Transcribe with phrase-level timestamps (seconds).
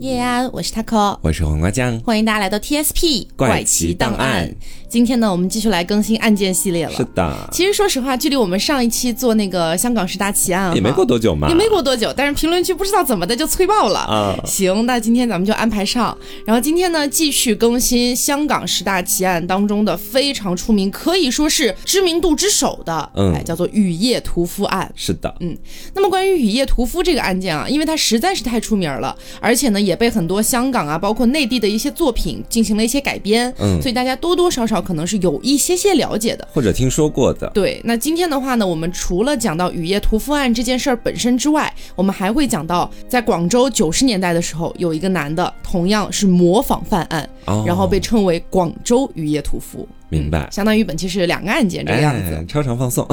[0.00, 4.54] 叶安，我是 taco，我是黄瓜酱，欢迎大家来到 TSP 怪奇档案。
[4.88, 6.92] 今天呢，我们继续来更新案件系列了。
[6.92, 14.38] 是的，其实说实话，距离我们上一期做那个香港十大奇案也没过多久嘛，也没过多久，但是评论区不知道怎么的就催爆了啊。
[14.44, 16.16] 行，那今天咱们就安排上，
[16.46, 24.90] 然后今天呢继续更新香港十大奇案当中的非常出名，可以说是知名度之首的，嗯，叫做雨夜屠夫案。
[24.94, 25.56] 是的，嗯，
[25.94, 35.56] 那么关于雨夜屠夫这个案件啊，因为它实在是太出名了，而且呢也被很多香港啊，包括内地的一些作品进行了一些改编，嗯，所以大家多多少少可能是有一。
[35.66, 37.50] 些些了解的，或者听说过的。
[37.52, 47.28] 对，那今天的话呢，我们除了讲到雨夜屠夫案这件事儿本身之外，我们还会讲到，在广州九十年代的时候，有一个男的同样是模仿犯案，
[47.66, 49.88] 然后被称为广州雨夜屠夫。
[50.08, 53.04] 明白，相当于本期是两个案件这个样子，超长放送。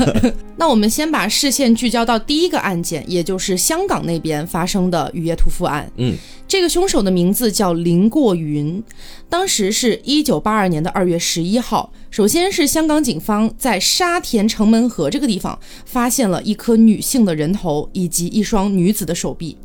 [0.56, 5.90] 那我们先把视线聚焦到第一个案件，也就是香港那边发生的雨夜屠夫案。
[5.96, 6.16] 嗯，
[6.48, 8.82] 这个凶手的名字叫林过云，
[9.28, 11.92] 当时是一九八二年的二月十一号。
[12.10, 19.56] 首先是香港警方在沙田城门河这个地方发现了一颗女性的人头以及一双女子的手臂。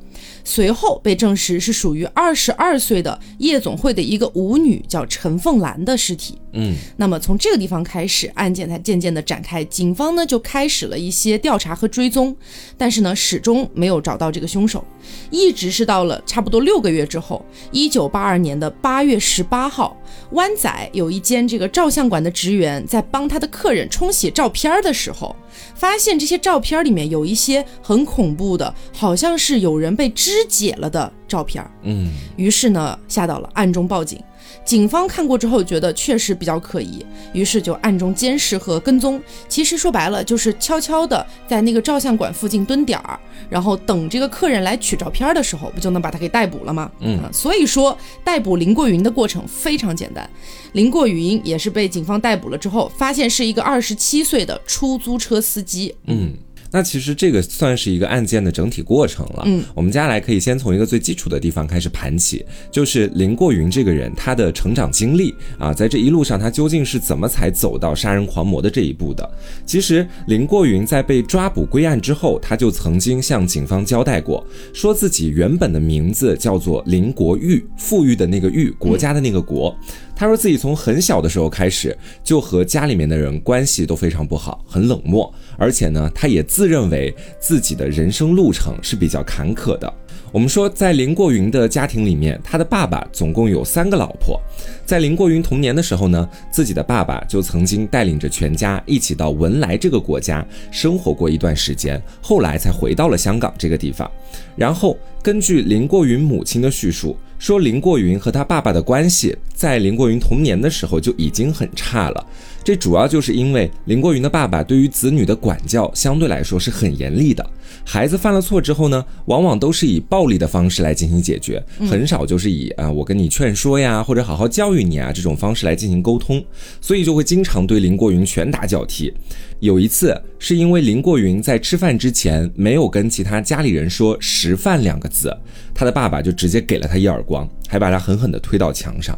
[0.43, 6.37] 随后被证实是属于二十二岁的夜总会的一个舞女，叫陈凤兰的尸体。
[6.53, 12.35] 嗯，那么从这个地方开始，案件才渐渐的展开，警方呢就开始了一些调查和追踪，
[12.77, 14.83] 但是呢始终没有找到这个凶手，
[15.29, 19.97] 一直是到了差不多六个月之后，一九八二年的八月十八号，
[20.31, 25.35] 湾仔有一间这个照相馆的职员在帮他的客人冲洗照片的时候。
[25.75, 31.63] 发现这些照片里面有一些很恐怖的，好像是有人被肢解了的照片。
[31.83, 34.19] 嗯，于是呢，吓到了，暗中报警。
[34.65, 39.21] 警方看过之后觉得确实比较可疑，于是就暗中监视和跟踪。
[39.47, 46.89] 其实说白了就是悄悄的在那个照相馆附近蹲点儿，然后等这个客人来取照片的时候，不就能把他给逮捕了吗？
[47.01, 50.27] 嗯，所以说逮捕林过云的过程非常简单。
[50.71, 55.93] 林过云也是被警方逮捕了之后，发现是一个二十七岁的出租车司机。
[56.07, 56.33] 嗯。
[56.73, 59.43] 那其实这个算是一个案件的整体过程了。
[59.45, 69.29] 嗯，我们接下来可以先从一个最基础的地方开始盘起，就是林过云这个人他的成长经历啊，在这一路上他究竟是怎么才走到杀人狂魔的这一步的？
[69.67, 79.77] 其实林过云在被抓捕归案之后，他就曾经向警方交代过，说自己原本的名字叫做林国玉，富裕的那个玉，国家的那个国。
[80.15, 89.93] 他说自己从很小的时候开始就和家里面的人关系都非常不好，很冷漠，而且呢，他也自自认为自己的人生路程是比较坎坷的。
[90.31, 94.41] 我们说，在林过云的家庭里面，他的爸爸总共有三个老婆。
[94.85, 104.09] 在林过云童年的时候呢，自己的爸爸就曾经带领着全家一起到文莱这个国家生活过一段时间，后来才回到了香港这个地方。
[104.55, 107.17] 然后根据林过云母亲的叙述。
[107.43, 112.25] 说林过云和他爸爸的关系，在林过云童年的时候就已经很差了。
[112.63, 117.45] 这主要就是因为林过云的爸爸对于子女的管教相对来说是很严厉的。
[117.85, 126.43] 孩子犯了错之后呢，往往都是以暴力的方式来进行解决，很少就是以啊我跟你劝说呀，或者好好教育你啊这种方式来进行沟通，
[126.81, 129.13] 所以就会经常对林过云拳打脚踢。
[129.59, 135.35] 有一次是因为林过云在吃饭之前没有跟其他家里人说“食饭”两个字，
[135.73, 139.17] 他的爸爸就直接给了他一耳光，还把他狠狠地推到墙上。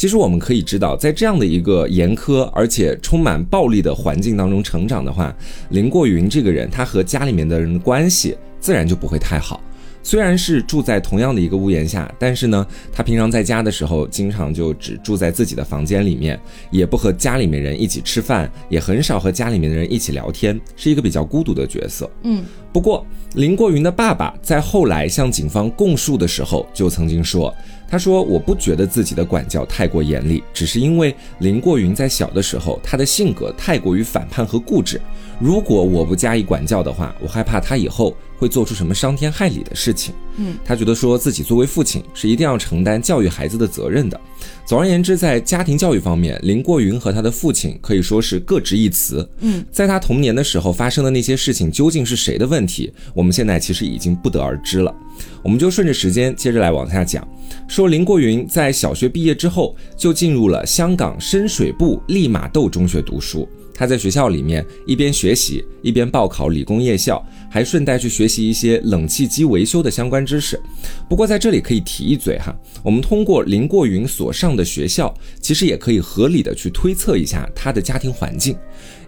[0.00, 5.36] 其实我们可以知道，在这样的一个严苛而且充满暴力的环境当中成长的话，
[5.68, 9.60] 林过云这个人，他和家里面的人的关系自然就不会太好。
[10.02, 16.40] 虽然是住在同样的一个屋檐下，但是呢，他平常在家的时候，经常就只住在自己的房间里面，
[16.70, 22.10] 也不和家里面人一起吃饭，也很少和家里面的人一起聊天，是一个比较孤独的角色。
[22.22, 27.54] 嗯，不过林过云的爸爸在后来向警方供述的时候，就曾经说。
[27.90, 35.00] 他说：“我不觉得自己的管教太过严厉，只是因为林过云在小的时候，他的性格太过于反叛和固执。
[35.40, 40.14] 如果我不加以管教的话，我害怕他以后会做出什么伤天害理的事情。
[40.38, 44.18] 嗯，他觉得说自己作为父亲是一定要承担教育孩子的责任的。
[44.64, 49.28] 总而言之，在家庭教育方面，林过云和他的父亲可以说是各执一词。
[49.40, 54.94] 嗯，在他童年的时候发生的那些事情究竟是谁的问题，我们现在其实已经不得而知了。
[55.42, 57.26] 我们就顺着时间接着来往下讲。”
[57.68, 63.46] 说林过云在小学毕业之后就进入了香港深水埗利玛窦中学读书。
[63.80, 70.60] 他在学校里面一边学习一边报考理工夜校，还顺带去学习一些冷气机维修的相关知识。
[71.08, 72.54] 不过在这里可以提一嘴哈，
[72.84, 78.54] 我们通过林过云所上的学校，其实也可以合理的去推测一下他的家庭环境，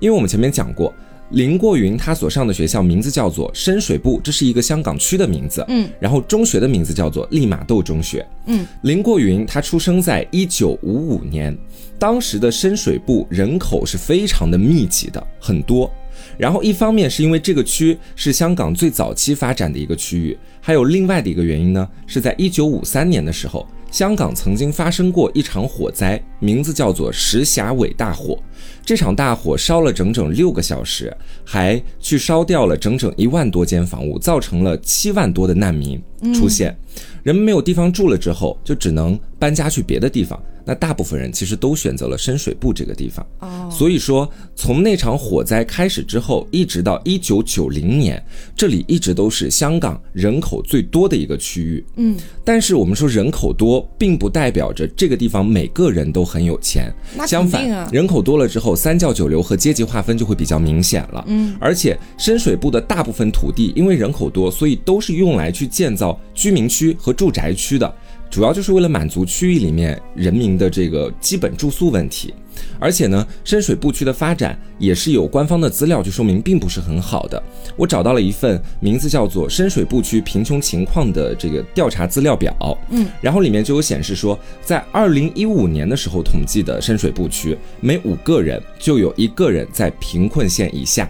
[0.01, 0.91] 因为我们前面讲过。
[1.33, 5.65] 林过云他所上的学校名字叫做深水埗，这是一个香港区的名字。
[5.69, 8.27] 嗯，然后中学的名字叫做利玛窦中学。
[8.47, 11.57] 嗯，林过云他出生在一九五五年，
[11.99, 15.91] 当时的深水埗人口是非常的密集的，很多。
[16.37, 28.39] 然后一方面是因为这个区是香港最早期发展的一个区域，还有另外的一个原因呢，是在一九五三年的时候，香港曾经发生过一场火灾，名字叫做石峡尾大火。
[28.85, 31.15] 这场大火烧了整整六个小时，
[31.45, 36.03] 还去烧掉了整整一万多间房屋，造成了七万多的难民
[36.35, 36.77] 出现。
[37.23, 40.41] 人们没有地方住了之后，就只能搬家去别的地方。
[40.65, 43.27] 那大部分人其实都选择了深水埗这个地方。
[43.41, 48.25] 哦，所以说从那场火灾开始之后，一直到一九九零年，
[48.57, 51.85] 这里一直都是香港人口最多的一个区域。
[51.97, 56.93] 嗯，但是我们说人口多，并不代表着这个地方每个人都很有钱。
[57.27, 61.25] 相反，人口多了之后，三教九流和阶级划分就会比较明显了。
[61.27, 67.95] 嗯，而且深水埗的大部分土地因为人口多，所以都是用来去建造居民区和住宅区的。
[68.31, 72.35] 主要就是为了满足区域里面人民的这个基本住宿问题，
[72.79, 77.43] 而且呢，深水埗区的发展也是有官方的资料去说明，并不是很好的。
[77.77, 82.55] 我找到了一份名字叫做《深水埗区贫穷情况》的这个调查资料表，
[82.91, 91.09] 嗯，然后里面就有显示说，在二零一五年的时候统计的深水埗区，每五个人就有一个人在贫困线以下。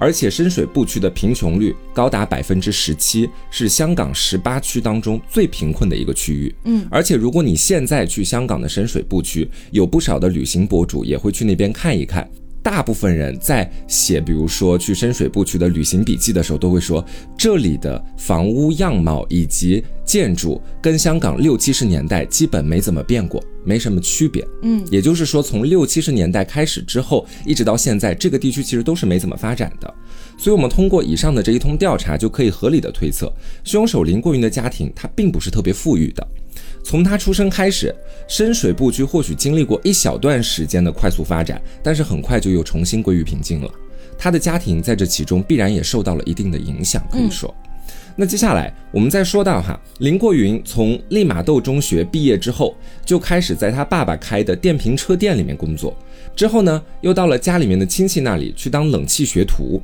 [0.00, 6.54] 而且深水埗区的贫穷率高达百分之十七，是香港十八区当中最贫困的一个区域。
[6.64, 12.26] 嗯，而且如果你现在去香港的深水埗区，有不少的旅行博主也会去那边看一看。
[12.62, 17.04] 大部分人在写，比如说去深水埗区的旅行笔记的时候，都会说
[17.36, 24.46] 这里的房屋样貌以及建筑跟香港六七十年代基本没怎么变过，没什么区别。
[24.62, 29.92] 嗯，也就是说，从六七十年代开始之后，一直到现在，这个地区其实都是没怎么发展的。
[30.36, 33.32] 所以，我们通过以上的这一通调查，就可以合理的推测，
[33.64, 36.26] 凶手林过云的家庭他并不是特别富裕的。
[36.82, 37.94] 从他出生开始，
[38.26, 43.70] 深水埗区或许经历过一小段时间的快速发展，但是很快就又重新归于平静了。
[44.18, 47.54] 他的家庭在这其中必然也受到了一定的影响，可以说。
[48.16, 55.96] 那接下来我们再说到哈，林过云从利玛窦中学毕业之后，就开始在他爸爸开的电瓶车店里面工作，
[56.36, 59.80] 之后呢，又到了家里面的亲戚那里去当冷气学徒。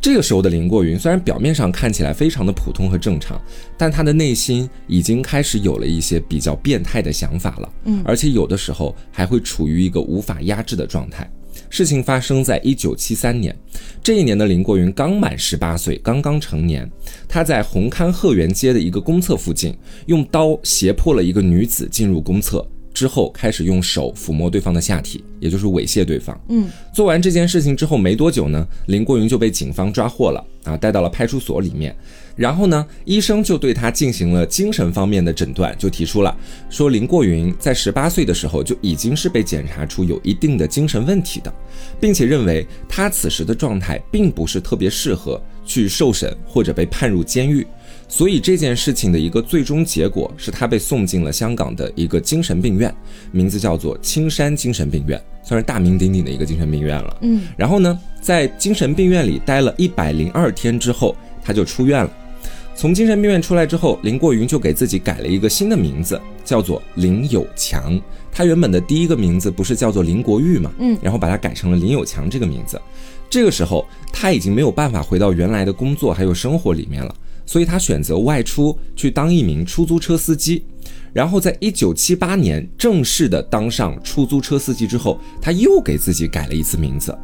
[0.00, 3.40] 这个时候的林过云虽然表面上看起来非常的普通和正常，
[3.76, 7.72] 但他的内心已经开始有了一些比较变态的想法了。
[7.84, 11.28] 嗯，而且有的时候还会处于一个无法压制的状态。
[11.68, 13.54] 事情发生在一九七三年，
[14.02, 16.88] 这一年的林过云刚满十八岁，刚刚成年。
[17.26, 22.64] 他在红磡鹤园街的一个公厕附近，用刀胁迫了一个女子进入公厕。
[22.98, 26.36] 之后开始用手抚摸对方的下体，也就是猥亵对方。
[26.48, 31.94] 嗯，做完这件事情之后没多久呢，林过云就被警方抓获了啊，带到了派出所里面。
[32.34, 36.36] 然后呢，医生就对他进行了精神方面的诊断，就提出了
[36.68, 41.54] 说林过云在十八岁的时候就已经是被检查出有一定的精神问题的，
[42.00, 47.64] 并且认为他此时的状态并不是特别适合去受审或者被判入监狱。
[48.08, 52.92] 所以这件事情的一个最终结果是他被送进了香港的一个精神病院，
[53.30, 57.18] 名字叫做青山精神病院，算是大名鼎鼎的一个精神病院了。
[57.20, 61.14] 嗯，然后呢，在精神病院里待了一百零二天之后，
[61.44, 62.10] 他就出院了。
[62.74, 68.00] 从精神病院出来之后，林过云就给自己改了一个新的名字，叫做林有强。
[68.32, 70.72] 他原本的第一个名字不是叫做林国玉嘛？
[70.78, 72.80] 嗯，然后把它改成了林有强这个名字。
[73.28, 77.14] 这个时候他已经没有办法回到原来的工作还有生活里面了。
[77.48, 80.62] 所以他选择外出去当一名出租车司机，
[81.14, 87.16] 然后在一九七八年正式的当上出租车司机之后，他又给自己改了一次名字，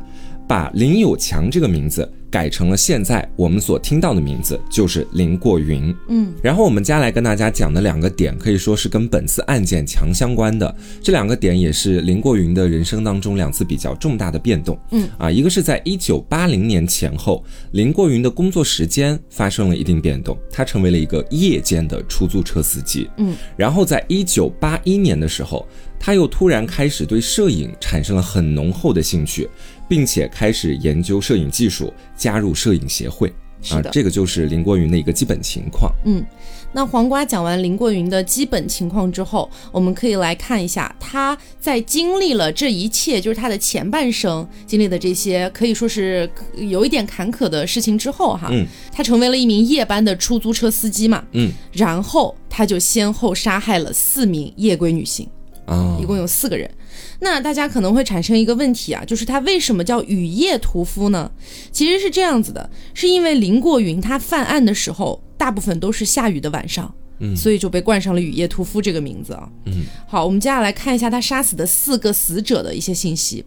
[0.46, 2.10] 把林有强这个名字。
[2.30, 5.94] 改成了现在我们所听到的名字，就是林过云。
[6.08, 10.74] 嗯，然后我们接下来跟大家讲的两个点，可以说是跟本次案件强相关的。
[11.00, 14.76] 这两个点也是林过云的人生当中两次比较重大的变动。
[14.90, 23.08] 嗯，啊，一个是在一九八零年前后，林过云的工作时间发生了一定变动，他成为了一个夜间的出租车司机。
[23.18, 25.64] 嗯，然后在一九八一年的时候，
[26.00, 29.48] 他又突然开始对摄影产生了很浓厚的兴趣。
[29.88, 33.32] 并且开始研究摄影技术，加入摄影协会。
[33.70, 35.90] 啊，这个就是林过云的一个基本情况。
[36.04, 36.22] 嗯，
[36.70, 55.26] 那黄瓜讲完林过云的基本情况之后，我们可以来看一下他在经历了这一切，就是他的前半生经历的这些，可以说是有一点坎坷的事情之后，哈，嗯，他成为了一名夜班的出租车司机嘛，嗯，然后他就先后杀害了四名夜归女性。
[55.66, 56.70] 啊，一共有四个人。
[57.20, 61.30] 那大家可能会产生一个问题啊，就是他为什么叫雨夜屠夫呢？
[61.72, 66.92] 其实是这样子的，是因为林过云他犯案的时候，大部分都是下雨的晚上。
[67.20, 69.48] 嗯，所以就被冠上了雨夜屠夫这个名字啊。
[69.66, 73.44] 嗯，好，我们接下来看一下他杀死的四个死者的一些信息。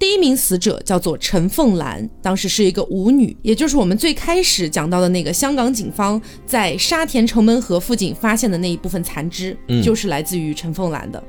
[0.00, 11.22] 第一名死者叫做陈凤兰，当时是一个舞女，也就是我们最开始讲到的那个香港警方在沙田城门河附近发现的那一部分残肢，就是来自于陈凤兰的。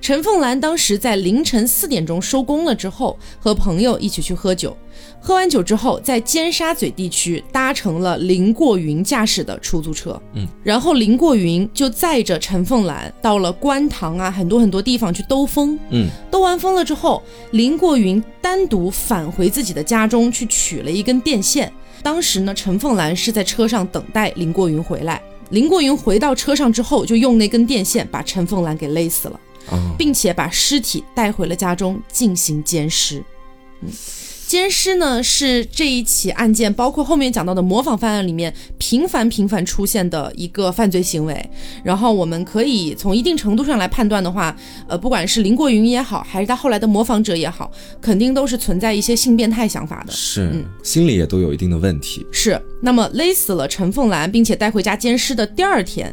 [0.00, 4.76] 陈凤兰当时在凌晨四点钟收工了之后，和朋友一起去喝酒。
[5.20, 17.22] 喝完酒之后，在尖沙咀地区搭乘了林过云驾驶的出租车，嗯，然后林过云就载着陈凤兰到了观塘啊，很多很多地方去兜风，嗯，兜完风了之后，
[17.52, 21.72] 林过云单独返回自己的家中去取了一根电线。
[22.02, 25.22] 当时呢，陈凤兰是在车上等待林过云回来。
[25.50, 29.40] 林过云回到车上之后，就用那根电线把陈凤兰给勒死了，
[29.98, 33.22] 并且把尸体带回了家中进行奸尸，
[33.80, 33.90] 嗯。
[34.50, 41.50] 奸尸呢是这一起案件，包括后面讲到的模仿犯案里面频繁频繁出现的一个犯罪行为。
[41.84, 44.56] 然后我们可以从一定程度上来判断的话，
[44.88, 50.52] 呃，不管是林过云也好，还是他后来的模仿者也好，肯定都是存在一些性变态想法的，是，
[50.82, 52.26] 心理也都有一定的问题。
[52.32, 52.60] 是。
[52.82, 56.12] 那么勒死了陈凤兰，并且带回家奸尸的第二天，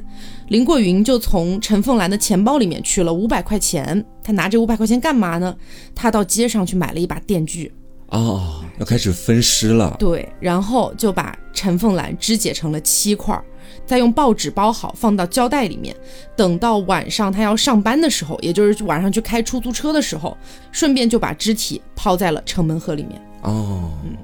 [0.49, 4.05] 林过云就从陈凤兰的钱包里面取了五百块钱。
[4.23, 5.55] 他拿这五百块钱干嘛呢？
[5.95, 7.71] 他到街上去买了一把电锯。
[8.07, 9.95] 哦，要开始分尸了。
[9.99, 13.39] 对，然后就把陈凤兰肢解成了七块，
[13.85, 15.95] 再用报纸包好，放到胶带里面。
[16.35, 20.37] 等到晚上他要上班的时候，也就是晚上去开出租车的时候，
[20.71, 23.21] 顺便就把肢体抛在了城门河里面。
[23.41, 24.15] 哦，嗯。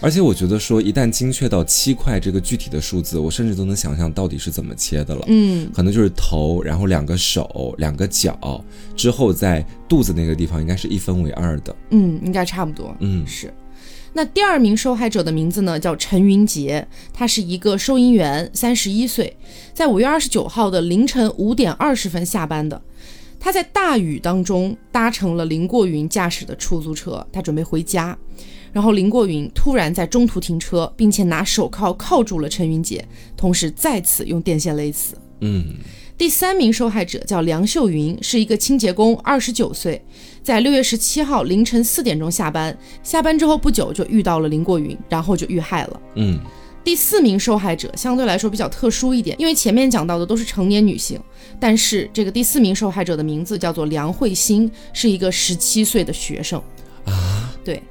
[0.00, 5.24] 而且我觉得说，一旦精确到七块这个具体的数字，我甚至都能想象到底是怎么切的了。
[5.26, 8.64] 嗯，可能就是头，然后两个手，两个脚，
[8.94, 11.74] 之后在肚子那个地方应该是一分为二的。
[11.90, 12.94] 嗯，应该差不多。
[13.00, 13.52] 嗯，是。
[14.12, 19.36] 那第二名受害者的名字呢，叫陈云杰，他是一个收银员，三十一岁，
[19.74, 22.80] 在五月二十九号的凌晨五点二十分下班的。
[23.40, 28.16] 他在大雨当中搭乘了林过云驾驶的出租车，他准备回家。
[28.78, 33.04] 然后林过云突然在中途停车，并且拿手铐铐住了陈云杰，
[33.36, 35.16] 同时再次用电线勒死。
[35.40, 35.74] 嗯，
[36.16, 40.00] 第三名受害者叫梁秀云，是一个清洁工，二十九岁，
[40.44, 46.00] 在六月十七号凌晨四点钟下班，下班之后不久就遇到了林过云，然后就遇害了。
[46.14, 46.38] 嗯，
[46.84, 51.20] 第四名受害者相对来说比较特殊一点，因为前面讲到的都是成年女性，
[51.58, 56.62] 但是这个第四名受害者的名字叫做梁慧欣，是一个十七岁的学生。
[57.06, 57.82] 啊，对。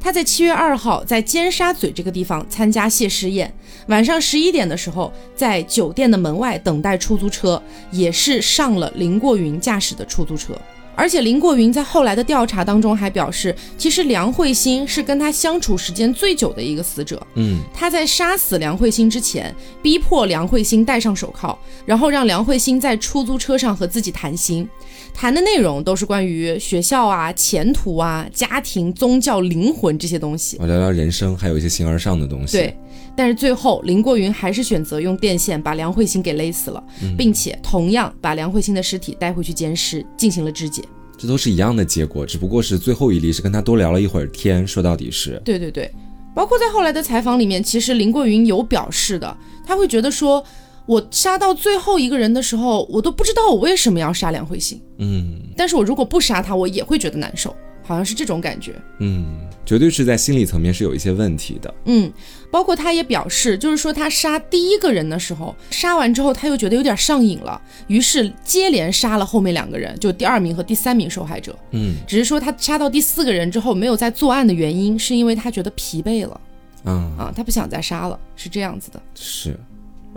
[0.00, 3.52] 他在七月二号在尖沙咀这个地方参加谢师宴，
[3.88, 7.60] 晚上十一点的时候，在酒店的门外等待出租车，
[7.90, 10.56] 也是上了林过云驾驶的出租车。
[10.96, 17.24] 而且林过云在后来的调查当中还表示，其实梁慧欣是跟他相处时间最久的一个死者。
[17.34, 24.68] 嗯，他在杀死梁慧欣之前，逼迫梁慧欣戴上手铐，然后让梁慧欣在出租车上和自己谈心。
[25.12, 30.56] 谈的内容都是关于学校啊、前途啊、家庭、宗教、灵魂这些东西。
[30.60, 32.56] 我聊聊人生，还有一些形而上的东西。
[32.56, 32.76] 对，
[33.16, 36.84] 但是最后林过云还是选择用电线把梁慧欣给勒死了，
[37.16, 40.82] 并且同样把梁慧欣的尸体带回去监尸进行了肢解。
[41.16, 44.66] 这都是一样的结果，只不过是最后一例是跟他多聊了一会儿天。
[44.66, 45.90] 说到底是对对对，
[46.34, 50.44] 包括在后来的采访里面，其实林过云有表示的，他会觉得说。
[50.88, 54.80] 我杀到最后一个人的时候，我都不知道我为什么要杀梁慧欣。
[54.98, 57.50] 嗯，但是我如果不杀他，我也会觉得难受，
[57.82, 58.72] 好像是这种感觉。
[59.00, 61.74] 嗯，绝对是在心理层面是有一些问题的。
[61.86, 62.08] 嗯，
[62.50, 71.56] 包括他也表示，就是说他杀第一个人的时候，杀完之后他又觉得有点上瘾了，于是接连杀了后面两个人，就第二名和第三名受害者。
[71.72, 76.40] 嗯，只是说他杀到第四个人之后没有再作案的原因，是因为他觉得疲惫了。
[76.84, 79.00] 嗯啊，他不想再杀了，是这样子的。
[79.14, 79.58] 是。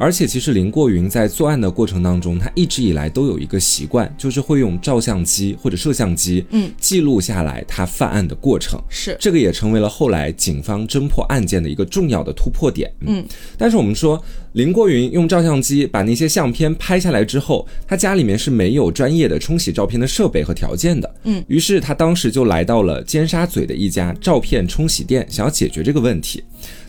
[0.01, 8.81] 而且，其实林过云在作案的过程当中，他一直以来都有一个习惯，就是会用照相机或者摄像机，嗯，记录下来他犯案的过程。
[8.87, 12.89] 是，这个也成为了后来警方侦破案件的一个重要的突破点。
[13.01, 13.21] 嗯，
[13.57, 21.13] 但是我们说，林过云用照相机把那些相片拍下来之后，他家里面是没有专业的冲洗照片的设备和条件的。
[21.25, 26.41] 嗯，于是他当时就来到了尖沙咀的一家照片冲洗店，想要解决这个问题。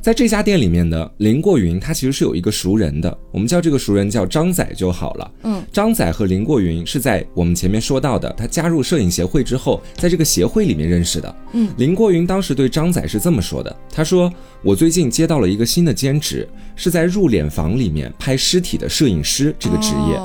[0.02, 5.30] 在这家店里面呢，林过云他其实是有一个熟人的，我们叫这个熟人叫张仔就好了。
[5.42, 11.36] 嗯，张仔和林过云是在我们前面说到的，他加入摄影协会之后，在这个协会里面认识的。
[11.52, 14.32] 嗯，林过云当时对张仔是这么说的，他说
[14.64, 20.18] ：“我最近接到了一个新的兼职，是在入殓房里面拍尸体的摄影师这个职业。”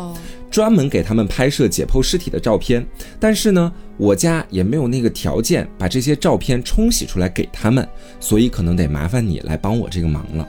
[0.56, 2.88] 专门给他们拍摄解剖尸体的照片，
[3.20, 7.86] 但是呢，我家也没有那个条件把这些照片冲洗出来给他们，
[8.22, 10.48] 所以可能得麻烦你来帮我这个忙了。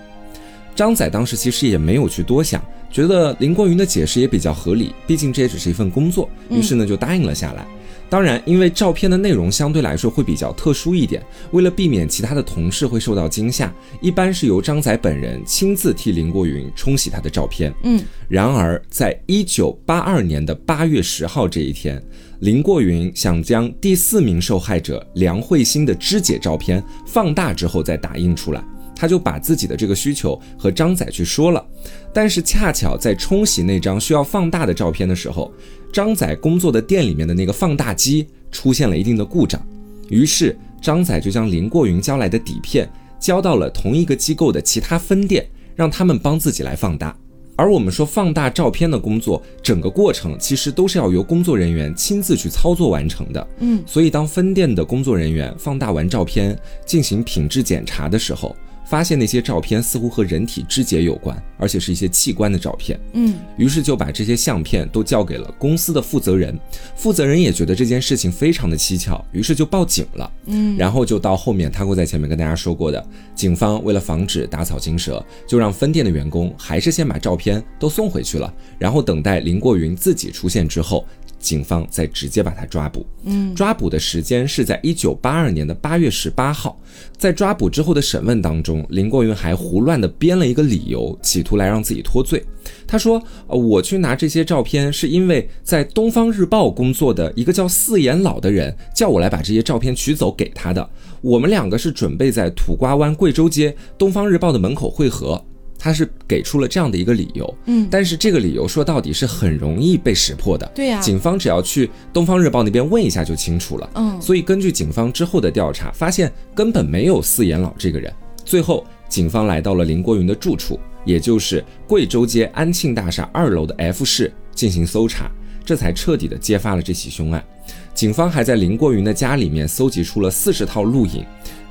[0.76, 7.66] 张仔当时其实也没有去多想，觉得林过云的解释也比较合理，毕竟这也只是一份工作，于是呢就答应了下来。
[8.08, 11.20] 当然，因为照片的内容相对来说会比较特殊一点，
[11.50, 17.75] 为了避免其他的同事会受到惊吓，一般是由张仔本人亲自替林过云冲洗他的照片。
[17.82, 22.00] 嗯，然而，在一九八二年的八月十号这一天，
[22.40, 28.64] 林过云想将第四名受害者梁慧欣的肢解照片放大之后再打印出来，
[28.96, 31.64] 他就把自己的这个需求和张仔去说了，
[32.12, 35.52] 但是恰巧在冲洗那张需要放大的照片的时候。
[35.92, 39.64] 张仔工作的店里面的那个放大机出现了一定的故障，
[40.08, 47.16] 于是张仔就将林过云交来的底片交到了同一个机构的其他分店，让他们帮自己来放大。
[47.58, 53.46] 而我们说放大照片的工作，整个过程其实都是要由工作人员亲自去操作完成的。
[53.60, 58.54] 嗯，所以当分店的工作人员放大完照片进行品质检查的时候。
[58.86, 62.98] 发现那些照片似乎和人体肢解有关，而且是一些器官的照片。
[63.12, 66.58] 嗯，于是就把这些相片都交给了公司的负责人。
[66.94, 70.30] 负责人也觉得这件事情非常的蹊跷，于是就报警了。
[70.46, 81.04] 嗯，然后就到后面，他会在前面跟大家说过的，警方为了防止打草惊蛇，就让分店的员工还是先把照片都送回去了，然后等待林过云自己出现之后。
[81.38, 83.06] 警方再直接把他抓捕。
[83.24, 86.78] 嗯，抓捕的时间是在一九八二年的八月十八号。
[87.16, 92.42] 在抓捕之后的审问当中，林国云还胡乱的编了一个理由，企图来让自己脱罪。
[92.86, 100.88] 他说：“呃，我去拿这些照片，是因为在《东方日报》工作的一个叫四眼老的人叫我来把这些照片取走给他的。
[101.20, 105.42] 我们两个是准备在土瓜湾贵州街《东方日报》的门口会合。”
[105.78, 118.12] 他是给出了这样的一个理由，嗯，但是这个理由说到底是很容易被识破的，对呀，警方只要去《东方日报》那边问一下就清楚了，嗯，所以根据警方之后的调查，发现根本没有四眼老这个人。
[118.45, 125.30] 最后，警方来到了林国云的住处，也就是贵州街安庆大厦二楼的 F 室进行搜查，
[125.64, 127.45] 这才彻底的揭发了这起凶案。
[127.92, 131.25] 警方还在林国云的家里面搜集出了四十套录影。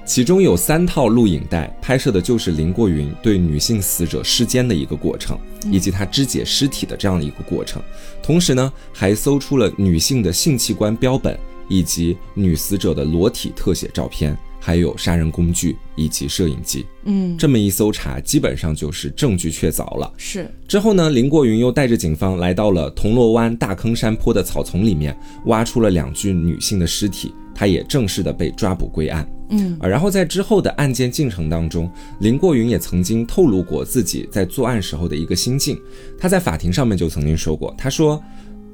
[0.05, 5.37] 其中有三套录影带，拍摄的就是林过云对女性死者尸奸的一个过程，
[5.71, 7.81] 以及他肢解尸体的这样的一个过程。
[8.21, 11.37] 同时呢，还搜出了女性的性器官标本，
[11.67, 16.85] 以及女死者的裸体特写照片，还有杀人工具以及摄影机。
[17.05, 20.13] 嗯，这么一搜查，基本上就是证据确凿了。
[20.17, 20.47] 是。
[20.67, 27.33] 之后呢，林过云又带着警方来到了铜锣湾大坑山坡的草丛里面，挖出了两具女性的尸体。
[27.55, 31.89] 他也正式的被抓捕归案，嗯啊，然后在之后的案件进程当中，
[32.19, 35.79] 林过云也曾经透露过自己在作案时候的一个心境。
[36.19, 38.21] 他在法庭上面就曾经说过，他说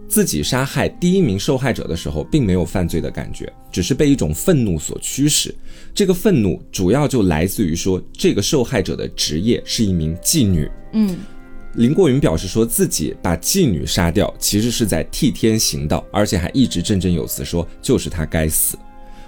[0.08, 5.54] 自己杀害第一名受害者的时候，并没有犯罪的感觉，只是被一种愤怒所驱使。
[5.94, 11.17] 这个愤怒主要就来自于说这个受害者的职业是一名妓女，嗯。
[11.75, 18.77] 林过云表示说自己把妓女杀掉，其实是在替天行道，而且还一直振振有词说就是他该死。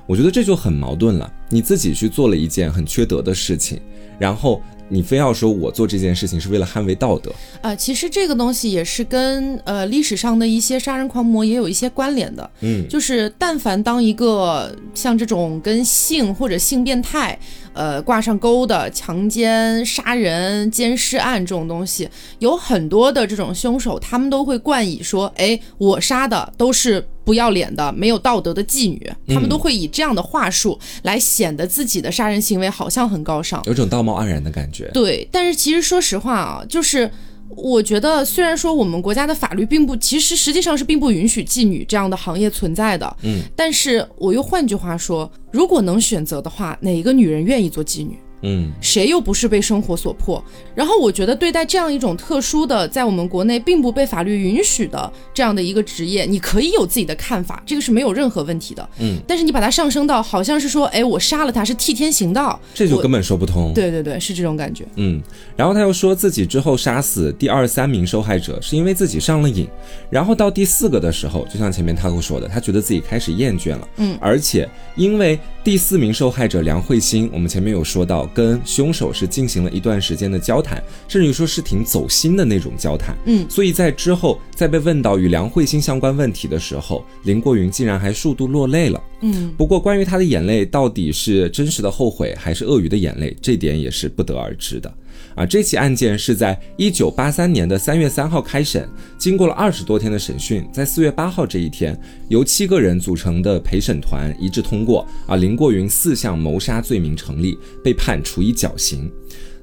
[0.06, 3.80] 我觉得这就很矛盾了，你自己去做了一件很缺德的事情，
[4.20, 4.62] 然后。
[4.94, 7.76] 你非要说我做这件事情是为了捍卫道德啊？
[7.76, 12.48] 其实这个东西也是跟呃历史上的一些杀人狂魔也有一些关联的。
[12.62, 17.38] 嗯，就是但凡当一个像这种跟性或者性变态
[17.74, 27.04] 呃挂上钩的强奸、杀人、奸尸案这种东西，有很多的这种凶手，他们都会冠以说，哎，我杀的都是。
[27.24, 34.90] 不要脸的、没有道德的妓女，他们都会以这样的话术来显得自己的杀人行为好像很高尚，有种道貌岸然的感觉。
[34.94, 37.10] 对，但是其实说实话啊，就是
[37.56, 43.18] 我觉得，虽然说我们国家的法律并不，其实实际上是并不允许妓女这样的行业存在的。
[43.22, 48.18] 嗯，但是我又换句话说，如果能选择的话，哪一个女人愿意做妓女？
[48.44, 50.44] 嗯，谁又不是被生活所迫？
[50.76, 58.88] 然后我觉得对待这样一种特殊的，在我们国内并不被法律允许的这样的一个职业，你可以有自己的看法，这个是没有任何问题的。
[59.00, 63.74] 嗯，但是你把它上升到好像是说，哎，我杀了他是替天行道，这就根本说不通。
[63.74, 64.86] 对对对，是这种感觉。
[64.96, 65.22] 嗯，
[65.56, 69.68] 然后他又说自己之后杀死第二三名受害者是因为自己上了瘾，
[70.10, 73.88] 然后到第四个的时候，就像前面他跟我说的，他觉得自己开始厌倦了。
[73.98, 79.14] 嗯，而且因为第四名受害者梁慧欣，我们前面有说到跟凶手。
[79.14, 83.16] 是进行了一段时间的交谈，甚至于说是挺走心的那种交谈。
[83.26, 89.02] 嗯，所以在之后在被问到与梁慧欣相关问题的时候，林过云竟然还数度落泪了。
[89.22, 94.92] 嗯，不过关于他的眼泪到底是真实的后悔还是鳄鱼的眼泪，这点也是不得而知的。
[95.36, 109.12] 啊，这起案件是在一九八三年的三月三号开审，经过了二十多天的审讯，在四月八号这一天，由七个人组成的陪审团一致通过，啊，林过云四项谋杀罪名成立，被判处以绞刑。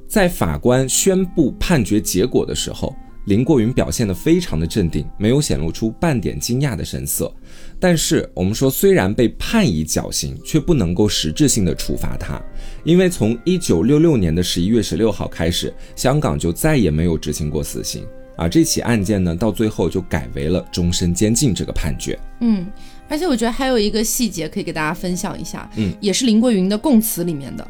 [0.09, 2.94] 在法官宣布判决结果的时候。
[3.26, 7.33] 林过云表现得非常的镇定，没有显露出半点惊讶的神色。
[7.78, 12.42] 但是我们说，虽然被判以绞刑，却不能够实质性的处罚他，
[12.84, 18.04] 因为从一九六六年的十一月十六号开始，香港就再也没有执行过死刑
[18.36, 18.48] 啊。
[18.48, 22.18] 这起案件呢，到最后就改为了终身监禁这个判决。
[22.40, 22.66] 嗯，
[23.08, 27.66] 而且我觉得还有一个细节可以给大家分享一下，嗯，也是林桂云的供词里面的。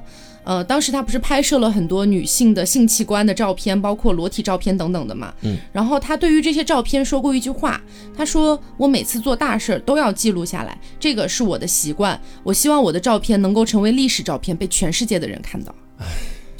[0.50, 5.32] 呃，当时他不是拍摄了很多女性的性器官的照片，包括裸体照片等等的嘛。
[5.42, 7.80] 嗯，然后他对于这些照片说过一句话，
[8.16, 12.20] 他说：“我每次做大事儿都要记录下来，这个是我的习惯。
[12.42, 15.72] 我希望我的照片能够成为历史照片，被全世界的人看到。”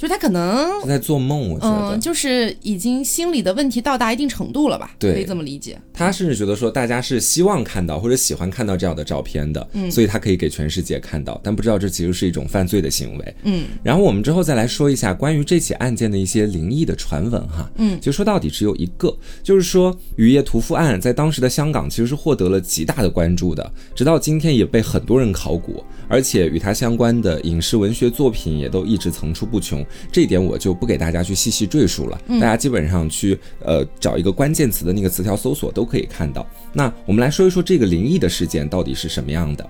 [0.01, 4.95] 就他可能在做梦，我觉得，嗯，就是已经心理的问题到达一定程度了吧？
[4.97, 5.79] 对，可以这么理解。
[5.93, 13.65] 他甚至觉得说，大家是希望看到或者喜欢看到这样的照片的，嗯，所以他可以给全世界看到，但不知道这其实是一种犯罪的行为，嗯。
[13.83, 30.71] 然后我们之后再来说一下关于这起案件的一些灵异的传闻哈，嗯，其实说到底只有一个，就是说雨夜屠夫案在当时的香港其实是获得了极大的关注的，直到今天也被很多人考古，而且与它相关的影视文学作品也都一直层出不穷，这一点我就。
[30.71, 36.47] 就不给大家去细细赘述了，大家基本上去呃找一个关键词的那个词条搜索都可以看到。
[36.71, 39.69] 那我们来说一说这个灵异的事件到底是什么样的。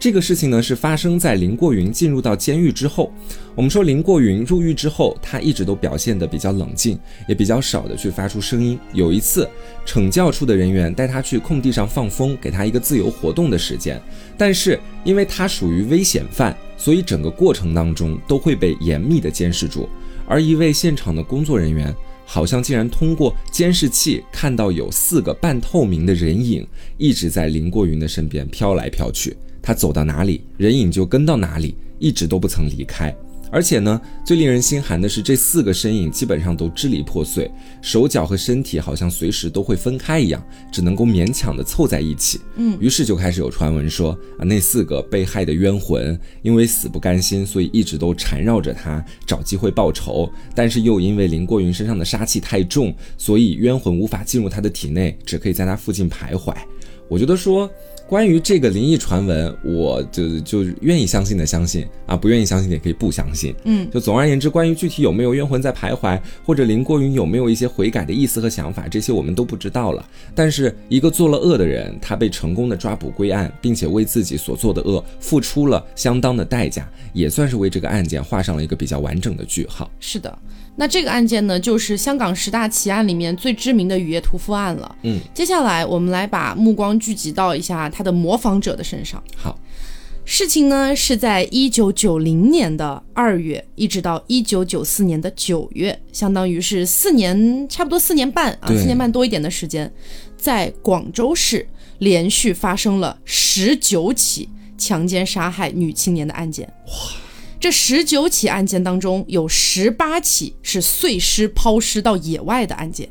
[0.00, 3.12] 这个事情呢是发生在林过云进入到监狱之后。
[3.56, 6.96] 我们说林过云入狱之后，他一直都表现的比较冷静，
[7.28, 8.78] 也比较少的去发出声音。
[8.92, 9.48] 有一次，
[9.84, 14.00] 惩教处的人员带他去空地上放风，给他一个自由活动的时间，
[14.36, 19.88] 但是因为他属于危险犯，所以整个过程当中都会被严密的监视住。
[20.28, 21.92] 而一位现场的工作人员，
[22.24, 26.64] 好像竟然通过监视器看到有四个半透明的人影
[26.98, 33.14] 一直在林过云的身边飘来飘去，他走到哪里，人影就跟到哪里，一直都不曾离开。
[33.50, 42.38] 而且呢，最令人心寒的是，这四个身影基本上都支离破碎，手脚和身体好像随时都会分开一样，只能够勉强的凑在一起。
[42.56, 50.30] 嗯，于是就开始有传闻说啊，那四个被害的冤魂因为死不甘心，所以一直都缠绕着他，找机会报仇。
[50.54, 56.54] 但是又因为林过云身上的杀气太重，所以冤魂无法进入他的体内，只可以在他附近徘徊。
[57.08, 57.70] 我觉得说。
[58.08, 63.54] 关于这个灵异传闻，我就就愿意相信的相信啊，不愿意相信的也可以不相信。
[63.64, 70.08] 嗯，就总而言之，关于具体有没有冤魂在徘徊，或者林过云有没有一些悔改的意思和想法，这些我们都不知道了。
[70.34, 79.90] 但是一个做了恶的人，他被成功的抓捕归案，并且为自己所做的恶付出了相当的代价，也算是为这个案件画上了一个比较完整的句号。
[80.00, 80.38] 是的。
[80.80, 84.96] 那这个案件呢，就是香港十大奇案里面最知名的雨夜屠夫案了。
[85.02, 89.20] 嗯，接下来我们来把目光聚集到一下他的模仿者的身上。
[89.36, 89.58] 好，
[90.24, 99.92] 事情呢是在一九九零年的二月，一直到一九九四年的九月，相当于是四年，差不多四年半啊，四年半多一点的时间，
[100.36, 106.72] 在广州市连续发生了十九起强奸杀害女青年的案件。
[106.86, 106.92] 哇！
[107.60, 113.10] 这十九起案件当中，有十八起是碎尸抛尸到野外的案件。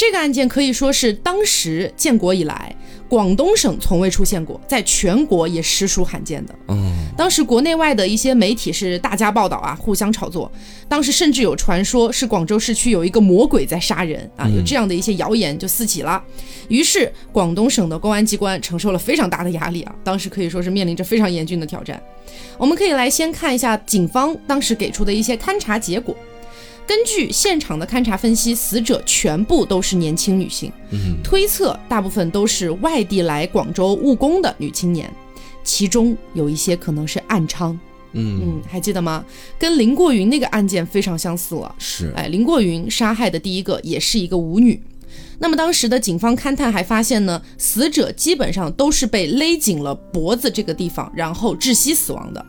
[0.00, 2.74] 这个案件可以说是当时建国以来，
[3.06, 6.54] 广东省从未出现过，在全国也实属罕见的。
[6.68, 10.50] 嗯，当时国内外的一些媒体是大加报道啊，互相炒作。
[10.88, 16.24] 当时甚至有传说是广州市区有一个魔鬼在杀人啊，有这样的一些谣言就四起了。
[16.68, 22.02] 于是广东省的公安机关承受了非常大的压力啊，当时可以说是面临着非常严峻的挑战。
[22.56, 26.16] 我们可以来先看一下警方当时给出的一些勘查结果。
[26.90, 35.08] 根据现场的勘查分析，死者全部都是年轻女性，嗯推测大部分都是外地来广州务工的女青年，
[35.62, 37.78] 其中有一些可能是暗娼。
[38.14, 39.24] 嗯嗯，还记得吗？
[39.56, 41.72] 跟林过云那个案件非常相似了。
[41.78, 44.82] 是，哎，林过云杀害的第一个也是一个舞女。
[45.38, 52.44] 那么当时的警方勘探还发现呢，死者基本上都是被勒紧了脖子这个地方，然后窒息死亡的。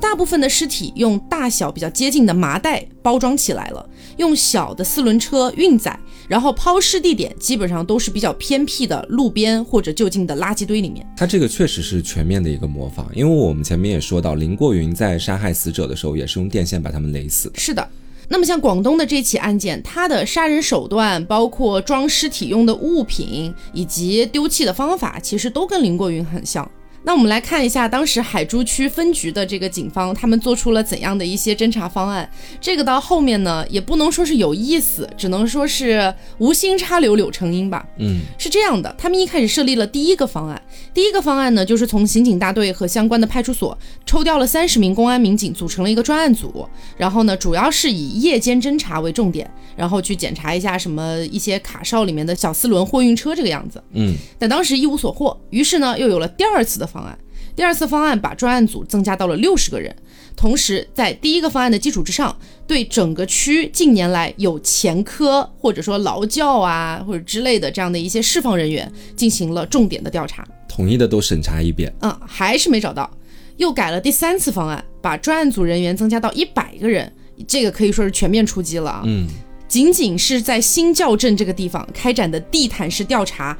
[0.00, 11.06] 大部分的尸体用大小比较接近的麻袋包装起来了，用小的四轮车运载，然后抛尸地点基本上都是比较偏僻的路边或者就近的垃圾堆里面。
[11.16, 17.50] 他这个确实是全面的一个模仿，因为我们前面也说到，林过云在杀害死者的时候也是用电线把他们勒死。
[17.54, 17.88] 是的，
[18.28, 26.68] 那么像广东的这起案件，他的杀人手段，包括装尸体用的物品以及丢弃的方法，其实都跟林过云很像。
[27.06, 32.28] 那我们来看一下当时海珠区分局的这个警方，他们做出了怎样的一些侦查方案。
[32.60, 37.86] 这个到后面呢，也不能说是有意思，只能说是无心插柳柳成荫吧。
[37.98, 40.60] 嗯，是这样的，他们一开始设立了第一个方案，
[40.92, 53.80] 第一个方案呢，就是从刑警大队和相关的派出所抽调了三十名公安民警，组成了一个专案组，然后呢，主要是以夜间侦查为重点，然后去检查一下什么一些卡哨里面的小四轮货运车这个样子。
[53.92, 56.90] 嗯，但当时一无所获，于是呢，又有了第二次的。
[56.96, 57.18] 方案，
[57.54, 59.94] 第二次方案把专案组增加到了六十个人，
[60.34, 62.34] 同时在第一个方案的基础之上，
[62.66, 73.10] 对整个区近年来有前科或者说劳教啊或者之类的这样的一些释放人员进行了重点的调查，统一的都审查一遍，嗯，还是没找到，
[73.58, 77.12] 又改了第三次方案，把专案组人员增加到一百个人，
[77.46, 79.28] 这个可以说是全面出击了啊，嗯，
[79.68, 83.56] 仅仅是在新教镇这个地方开展的地毯式调查。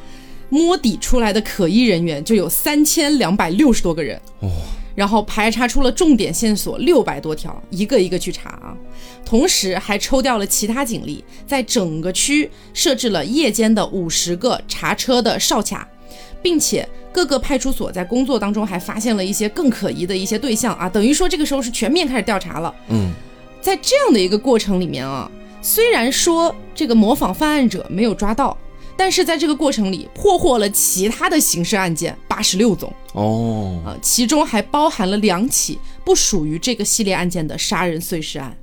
[0.49, 4.51] 摸底出来的可疑人员就有三千两百六十多个人，哦，
[4.95, 8.77] 然后排查出了重点线索六百多条，一个一个去查啊，
[9.25, 15.89] 同时还抽调了其他警力，在整个区设置了夜间的五十个查车的哨卡，
[16.41, 22.75] 并且各个派出所，在工作当中还发现了一些更可疑的一些对象啊，等于说这个时候是全面开始调查了。
[22.89, 23.11] 嗯，
[23.61, 25.29] 在这样的一个过程里面啊，
[25.61, 28.57] 虽然说这个模仿犯案者没有抓到。
[28.99, 38.57] 但是在这个过程里，破获了其他的刑事案件八十六宗哦，啊，其中还包含了两起不属于这个系列案件的杀人碎尸案，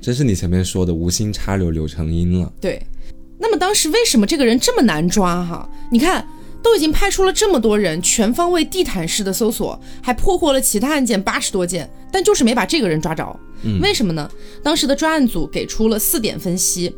[0.00, 2.52] 真是你前面说的无心插柳柳成荫了。
[2.60, 2.84] 对，
[3.38, 5.44] 那么当时为什么这个人这么难抓？
[5.44, 6.26] 哈，你看
[6.62, 13.38] 都已经派出了这么多人，全方位地毯式的搜索，还破获了其他案件八十多件，但就是没把这个人抓着。
[13.80, 14.28] 为什么呢？
[14.64, 16.92] 当时的专案组给出了四点分析，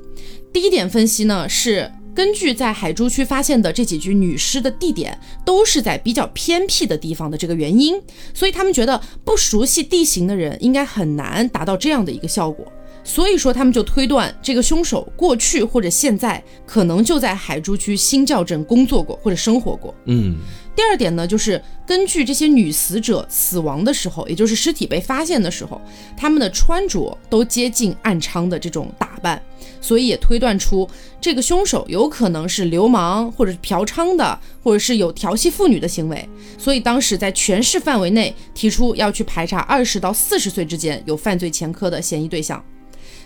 [0.52, 1.90] 第一点分析呢是。
[2.14, 8.00] 根据在海珠区发现的这几具女尸的地点都是在比较偏僻的地方的这个原因，
[8.34, 12.66] 所以他们觉得不熟悉地形的人应该很难达到这样的一个效果。
[13.04, 19.92] 所以说他们就推断这个凶手过去或者现在可能就在海珠区新教镇工作过或者生活过。
[20.04, 20.36] 嗯。
[20.74, 25.78] 第二点呢，就是根据这些女死者死亡的时候，也就是尸体被发现的时候，
[26.16, 29.42] 她们的穿着都接近暗娼的这种打扮，
[29.82, 30.88] 所以也推断出
[31.20, 36.26] 这个凶手有可能是流氓或者是嫖娼的，或者是有调戏妇女的行为。
[36.56, 42.64] 所以当时在全市范围内提出要去排查二十到四十岁之间有犯罪前科的嫌疑对象。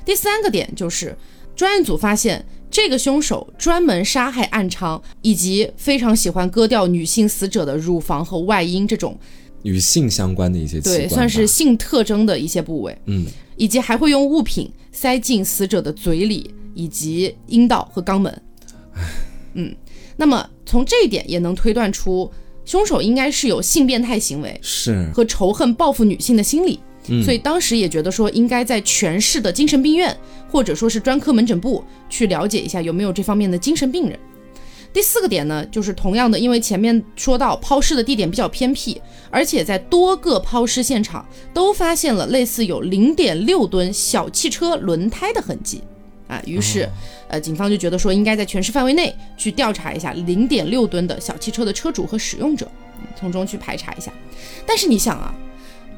[0.05, 1.17] 第三个点就是
[1.55, 2.45] 专案组发现。
[2.69, 9.17] 这个凶手专门杀害暗娼，以及非常喜欢割掉女性死者的乳房和外阴这种
[9.63, 13.25] 与性相关的一些对，算是性特征的一些部位，嗯，
[13.57, 18.43] 以及还会用物品塞进死者的嘴里，以及阴道和肛门，
[19.53, 19.77] 嗯，
[20.17, 22.33] 那么从这一点也能推断出，
[22.65, 26.81] 凶手应该是有性变态行为，是和仇恨报复女性的心理。
[27.23, 30.17] 所以当时也觉得说，应该在全市的精神病院
[30.51, 34.19] 或者说是专科门诊部去了解一下有没有这方面的精神病人。
[34.97, 38.99] 第四个点呢，就是同样的，因为前面说到抛尸的地点比较偏僻，
[39.31, 45.83] 而且在多个抛尸现场都发现了类似有零点六吨小汽车轮胎的痕迹
[46.27, 46.89] 啊，于是
[47.29, 52.67] 呃，警方就觉得说，应该在全市范围内去调查一下零点六吨的小汽车的车主和使用者，
[53.21, 54.11] 从中去排查一下。
[54.67, 55.35] 但是你想啊。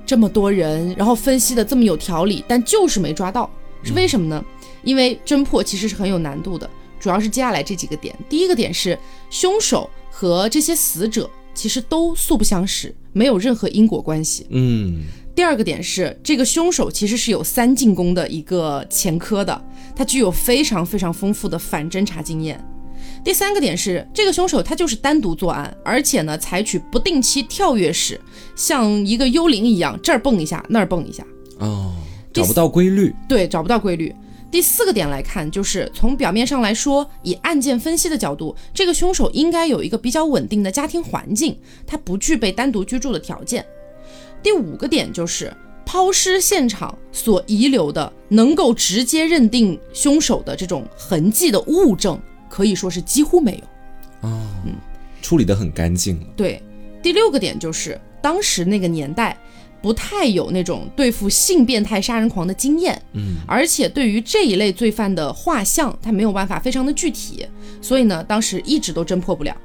[0.04, 3.48] 这么多人，然后分析的这么有条理，但就是没抓到，
[3.84, 4.42] 是为什么呢？
[4.82, 8.14] 因为侦破其实是很有难度的，主要是接下来这几个点。
[8.28, 8.98] 第一个点是，
[9.30, 14.46] 凶手和这些死者其实都素不相识，没有任何因果关系。
[14.50, 15.04] 嗯。
[15.34, 22.60] 第二个点是，这个凶手其实是有三进宫的一个前科的，他具有非常非常丰富的反侦查经验。
[23.22, 28.20] 第三个点是，这个凶手他就是单独作案，而且呢，采取不定期跳跃式，
[28.56, 31.24] 像一个幽灵一样，这儿蹦一下，那儿蹦一下，
[31.58, 31.94] 哦，
[32.32, 33.14] 找不到规律。
[33.28, 34.12] 对，找不到规律。
[34.50, 43.64] 第四个点来看，就是从表面上来说，以案件分析的角度，这个凶手应该有一个比较稳定的家庭环境，他不具备单独居住的条件。
[44.42, 52.18] 第五个点就是抛尸现场所遗留的能够直接认定凶手的这种痕迹的物证。
[52.50, 54.72] 可以说是几乎没有，哦，嗯，
[55.20, 56.26] 处理得很干净了。
[56.34, 56.62] 对，
[57.02, 59.36] 第六个点就是当时那个年代
[59.80, 67.46] 不太有那种对付性变态杀人狂的经验，嗯，而且对于这一类罪犯的画像，他没有办法非常的具体，
[67.80, 69.56] 所以呢，当时一直都侦破不了。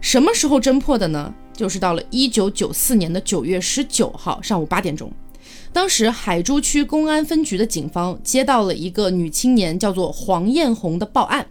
[0.00, 1.34] 什么时候侦破的呢？
[1.52, 5.10] 就是到了一九九四年的九月十九号上午八点钟，
[5.72, 11.44] 当时海珠区公安分局的警方接到了一个女青年叫做黄艳红的报案。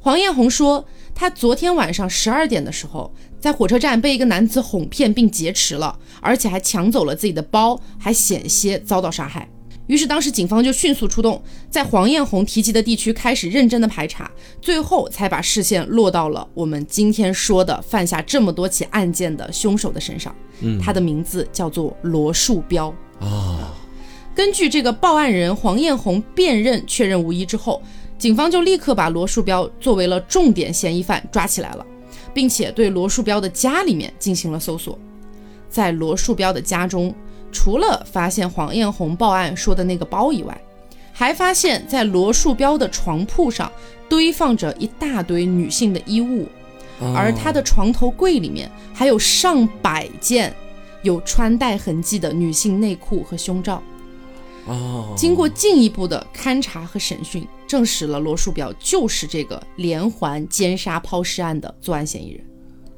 [0.00, 3.14] 黄艳红说，她昨天晚上十二点的时候，
[3.46, 9.48] 在火车站被一个男子哄骗并劫持了，而且还抢走了自己的包，还险些遭到杀害。
[9.86, 14.28] 于是当时警方就迅速出动，在黄艳红提及的地区开始认真的排查，
[14.60, 20.34] 最后才把视线落到了我们今天说的犯下这么多起案件的凶手的身上。
[20.62, 23.72] 嗯，他的名字叫做罗树标啊。
[24.34, 27.80] 根据这个报案人黄艳红辨认确认无疑之后。
[28.18, 31.84] 警方就立刻把罗树标作为了重点嫌疑犯抓起来了，
[32.36, 34.98] 并且对罗树标的家里面进行了搜索。
[35.70, 37.14] 在罗树标的家中，
[37.50, 40.60] 除了发现黄艳红报案说的那个包以外，
[41.14, 43.72] 还发现，在罗树标的床铺上
[44.06, 46.46] 堆放着一大堆女性的衣物，
[47.14, 50.54] 而他的床头柜里面还有上百件
[51.00, 53.82] 有穿戴痕迹的女性内裤和胸罩。
[54.66, 62.44] 哦，经过进一步的勘查和审讯，证实了罗树标就是这个连环奸杀抛尸案的作案嫌疑人。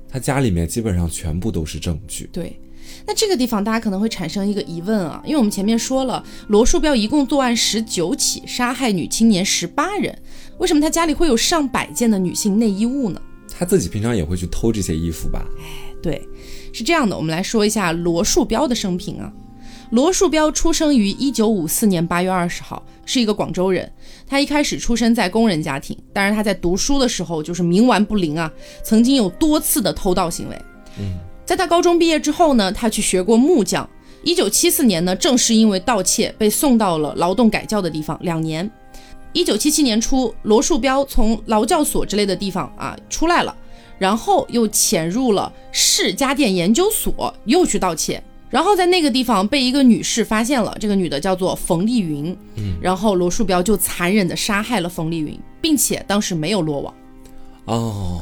[0.09, 2.29] 他家里面基本上全部都是证据。
[2.33, 2.59] 对，
[3.07, 10.17] 那这个地方大家可能会产生一个疑问啊，因为我们前面说了，罗树标一共作案十九起，杀害女青年十八人，
[10.59, 13.21] 为什么他家里会有上百件的女性内衣物呢？
[13.51, 15.45] 他自己平常也会去偷这些衣服吧？
[15.59, 16.27] 哎，对，
[16.73, 19.33] 是这样的，我们来说一下罗树标的生平啊。
[19.91, 23.91] 罗树标出生于一九五四年八月二十号，是一个广州人。
[24.29, 28.53] 他一开始出生在工人家庭，但是他在读书的时候就是冥顽不灵啊，
[28.85, 30.63] 曾经有多次的偷盗行为。
[30.99, 31.15] 嗯，
[31.47, 33.89] 在他高中毕业之后呢，他去学过木匠。
[34.23, 38.71] 一九七四年呢，正是因为盗窃被送到了劳动改教的地方两年。
[39.33, 43.57] 一九七七年初，罗树标从劳教所之类的地方啊出来了，
[43.99, 48.23] 然后又潜入了市家电研究所，又去盗窃。
[48.51, 56.95] 然后在那个地方被一个女士发现了，这个女的叫做冯丽云，嗯，然后罗树标就残忍的杀害了冯丽云，并且当时没有落网，
[57.67, 58.21] 哦，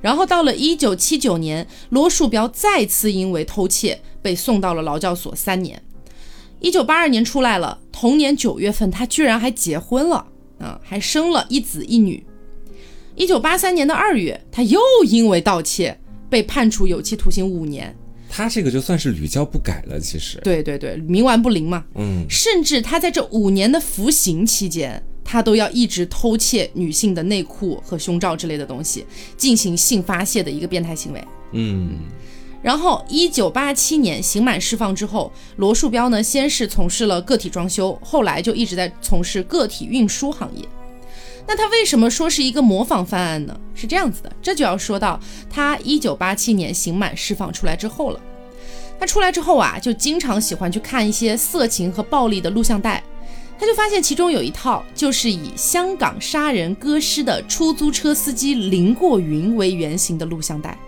[0.00, 5.82] 然后到了一九七九年，罗树标再次因为偷窃被送到了劳教所三年，
[6.60, 10.24] 一九八二年出来了，同年九月份他居然还结婚了，
[10.60, 12.24] 啊，还生了一子一女，
[13.16, 17.96] 一九八三年的二月，他又因为盗窃被判处有期徒刑五年。
[18.32, 20.38] 他这个就算是屡教不改了，其实。
[20.44, 21.84] 对对对，冥顽不灵嘛。
[21.96, 22.24] 嗯。
[22.30, 29.04] 甚至他在这五年的服刑期间，他都要一直偷窃女性的内裤和胸罩之类的东西，
[29.36, 31.24] 进行性发泄的一个变态行为。
[31.52, 31.98] 嗯。
[32.62, 40.62] 然后，一九八七年刑满释放之后，罗树标呢，先是从事了个体装修，后来就一直在从事个体运输行业。
[41.50, 43.60] 那他为什么说是一个模仿犯案呢？
[43.74, 45.18] 是这样子的，这就要说到
[45.50, 48.20] 他一九八七年刑满释放出来之后了。
[49.00, 53.02] 他出来之后啊，就经常喜欢去看一些色情和暴力的录像带。
[53.58, 60.78] 他就发现其中有一套就是以香港杀人割尸的出租车司机林过云为原型的录像带。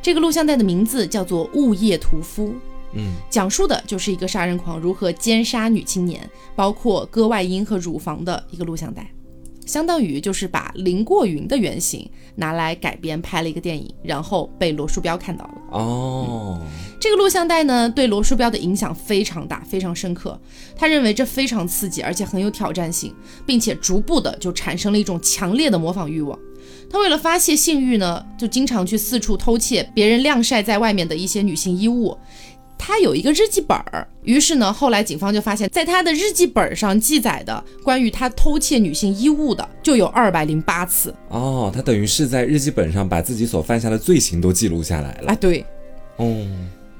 [0.00, 2.48] 这个录像带的名字叫做《物业屠夫》，
[2.94, 6.26] 嗯，讲述的就是一个杀人狂如何奸杀女青年，
[6.56, 9.06] 包括割外阴和乳房的一个录像带。
[9.66, 15.54] 相当于就是把林过云的原型拿来改编拍了一个电影，然后被罗树标看到了。
[15.70, 16.60] 哦，
[17.00, 20.38] 这个录像带呢，对罗树标的影响非常大，非常深刻。
[20.76, 23.14] 他认为这非常刺激，而且很有挑战性，
[23.46, 26.38] 并且逐步的就产生了一种强烈的模仿欲望。
[26.90, 32.16] 他为了发泄性欲呢，就经常去四处偷窃别人晾晒在外面的一些女性衣物。
[32.84, 41.14] 他有一个日记本儿，于是呢，后来警方就发现，在他的日记本上记载的关于他偷窃女性衣物的，就有二百零八次。
[41.28, 45.30] 哦，他等于是在日记本上把自己所犯下的罪行都记录下来了。
[45.30, 45.64] 啊，对。
[46.16, 46.44] 哦，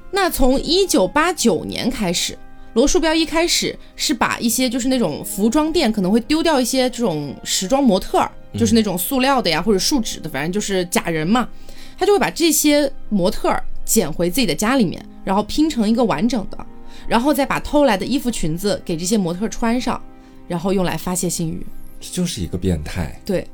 [0.09, 2.37] 那从一九八九年开始，
[2.75, 8.25] 罗树标一开始是把一些就是那种服装店可能会丢掉一些这种时装模特，
[8.57, 11.49] 就是那种塑料的呀或者树脂的，反正就是假人嘛，
[11.99, 13.53] 他就会把这些模特。
[13.85, 16.57] 捡回自己的家里面，然后拼成一个完整的，
[17.07, 20.01] 然后再把偷来的衣服裙子给这些模特穿上，
[20.47, 21.65] 然后用来发泄性欲。
[21.99, 23.19] 这就是一个变态。
[23.25, 23.47] 对。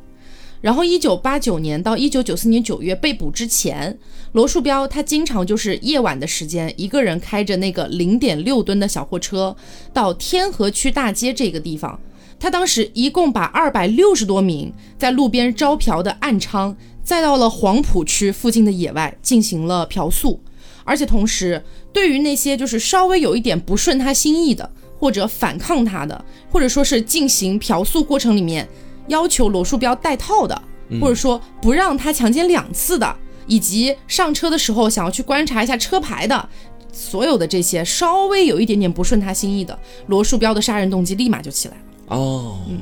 [0.61, 3.97] 然后一九八九年到一九九四年九月被捕之前，
[4.33, 9.55] 罗树标他经常就是夜晚的时间，一个人开着那个零点六吨的小货车
[9.93, 11.99] 到天河区大街这个地方。
[12.37, 16.75] 他当时一共把二百六十多名在路边招嫖的暗娼。
[17.01, 20.39] 再到了黄浦区附近的野外进行了嫖宿，
[20.89, 28.67] 而且同时对于那些就是稍微有一点不顺他心意的，或者反抗他的，或者说是进行嫖宿过程里面
[29.07, 30.59] 要求罗树标带套的，
[30.99, 33.15] 或者说不让他强奸两次的，
[33.45, 36.49] 以及上车的时候想要去观察一下车牌的，
[36.91, 39.77] 所有的这些稍微有一点点不顺他心意的，
[40.07, 42.17] 罗树标的杀人动机立马就起来了。
[42.17, 42.79] 哦，嗯。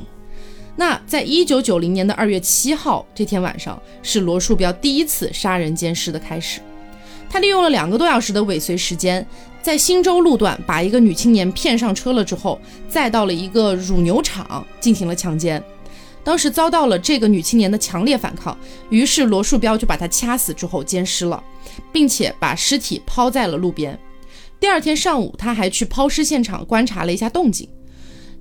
[0.76, 6.60] 那在一九九零年的二月七号这天晚上，是罗树标第一次杀人奸尸的开始。
[7.30, 9.26] 他利用了两个多小时的尾随时间，
[9.60, 12.58] 在新洲路段把一个女青年骗上车了之后，
[12.88, 15.62] 再到了一个乳牛场进行了强奸。
[16.24, 18.56] 当时遭到了这个女青年的强烈反抗，
[18.90, 21.42] 于是罗树标就把她掐死之后奸尸了，
[21.92, 23.98] 并且把尸体抛在了路边。
[24.60, 27.68] 第二天上午，他还去抛尸现场观察了一下动静。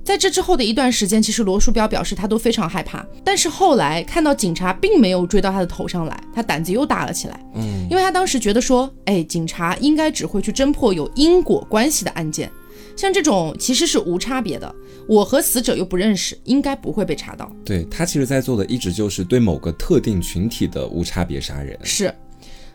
[0.08, 7.38] 在这之后的一段时间，其实罗树标表示他都非常害怕，但是后来看到警察并没有追到他的头上来，他胆子又大了起来。
[7.56, 12.50] 嗯，因为他当时觉得说，哎，警察应该只会去侦破有因果关系的案件。
[12.96, 14.74] 像这种其实是无差别的，
[15.10, 17.52] 我和死者又不认识，应该不会被查到。
[17.66, 21.78] 对他其实在做的一直就是对某个特定群体的无差别杀人。
[21.84, 22.16] 是，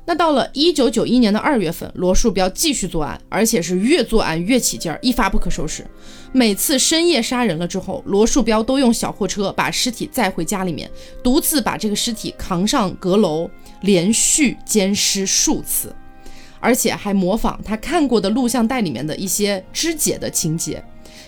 [0.04, 5.86] 那到了一九九一年的二月份，罗树标继续作案，而且是越作案越起劲儿，一发不可收拾。
[6.32, 10.90] 每次深夜杀人了之后，罗树标都用小货车把尸体载回家里面，
[11.22, 13.48] 独自把这个尸体扛上阁楼，
[13.82, 15.94] 连续奸尸数次。
[16.58, 20.82] 而且还模仿他看过的录像带里面的一些肢解的情节，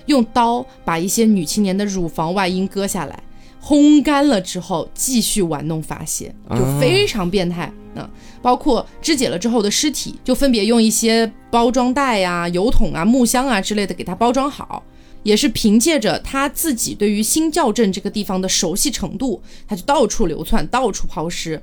[0.07, 3.23] 用刀把一些女青年的乳房外阴割下来，
[3.65, 7.73] 烘干了之后继续玩弄发泄，就非常变态。
[7.97, 8.07] 嗯，
[8.43, 14.83] 包括肢解了之后的尸体，就分别用一些包装袋呀、油桶啊、木箱啊之类的给它包装好，
[15.23, 21.63] 也是凭借着他自己对于新教镇这个地方的熟悉程度，他就到处流窜，到处抛尸。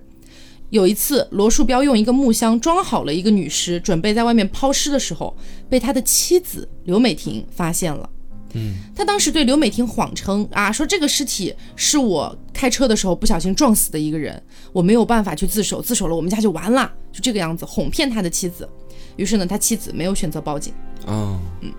[0.72, 5.36] 有一次，罗树标用一个木箱装好了一个女尸，准备在外面抛尸的时候，
[5.70, 8.10] 被他的妻子刘美婷发现了。
[8.54, 14.41] 嗯，他当时对刘美婷谎称啊，说这个尸体是我开车的时候不小心撞死的一个人，
[14.74, 18.68] 我没有办法去自首，自首了我们家就完了，就这个样子哄骗他的妻子。
[19.16, 20.74] 于是呢，他妻子没有选择报警。
[21.06, 21.72] 啊，嗯，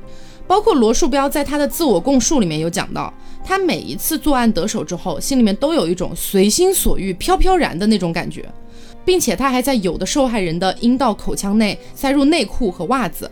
[0.47, 3.13] 包括罗树标在他的自我供述里面有讲到，
[3.45, 8.49] 他每一次作案得手之后，心里面都有一种随心所欲、飘飘然的那种感觉。
[9.05, 13.29] 并且他还在有的受害人的阴道口腔内塞入内裤和袜子，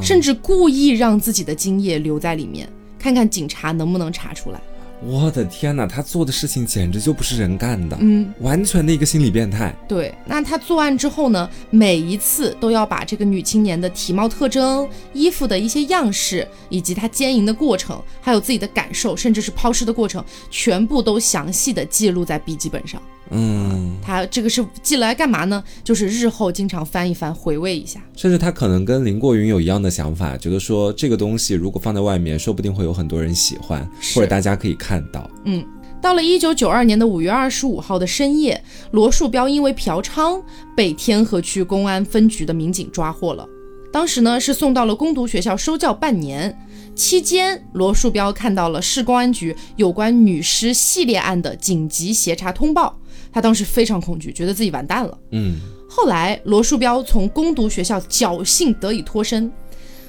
[0.00, 2.68] 甚至故意让自己的精液留在里面，
[2.98, 4.60] 看看警察能不能查出来。
[5.00, 9.72] 我的天哪，他做的事情简直就不是人干的，嗯，完全的一个心理变态。
[9.86, 23.00] 对，那他作案之后呢，每一次都要把这个女青年的体貌特征、衣服的一些样式，以及她奸淫的过程，还有自己的感受，甚至是抛尸的过程，全部都详细的记录在笔记本上。
[23.30, 25.62] 嗯，他这个是寄来干嘛呢？
[25.84, 28.00] 就是日后经常翻一翻，回味一下。
[28.16, 35.30] 甚至他可能跟林过云有一样的想法，觉得说这个东西如果放在外面，说不定会有很多人喜欢，或者大家可以看到。
[35.44, 35.64] 嗯，
[36.00, 38.62] 到了一九九二年的五月二十五号的深夜，
[38.92, 40.42] 罗树标因为嫖娼
[40.76, 43.46] 被天河区公安分局的民警抓获了。
[43.90, 46.56] 当时呢是送到了攻读学校收教半年。
[46.94, 52.98] 期间，罗树标看到了市公安局有关女尸系列案的紧急协查通报。
[53.32, 55.18] 他当时非常恐惧，觉得自己完蛋了。
[55.32, 59.50] 嗯，后来罗树标从攻读学校侥幸得以脱身，